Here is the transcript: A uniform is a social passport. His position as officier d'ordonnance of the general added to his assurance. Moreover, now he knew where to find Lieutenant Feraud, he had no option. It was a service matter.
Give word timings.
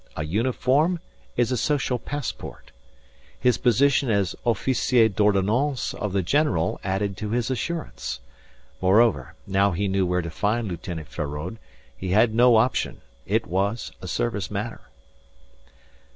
A 0.17 0.25
uniform 0.25 0.99
is 1.37 1.51
a 1.51 1.57
social 1.57 1.99
passport. 1.99 2.71
His 3.39 3.59
position 3.59 4.09
as 4.09 4.35
officier 4.45 5.09
d'ordonnance 5.13 5.93
of 5.93 6.11
the 6.11 6.23
general 6.23 6.79
added 6.83 7.15
to 7.17 7.29
his 7.29 7.51
assurance. 7.51 8.19
Moreover, 8.81 9.35
now 9.45 9.73
he 9.73 9.87
knew 9.87 10.07
where 10.07 10.23
to 10.23 10.31
find 10.31 10.67
Lieutenant 10.67 11.07
Feraud, 11.09 11.59
he 11.95 12.09
had 12.09 12.33
no 12.33 12.55
option. 12.55 13.01
It 13.27 13.45
was 13.45 13.91
a 14.01 14.07
service 14.07 14.49
matter. 14.49 14.81